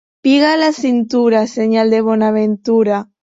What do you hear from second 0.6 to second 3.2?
la cintura, senyal de bonaventura.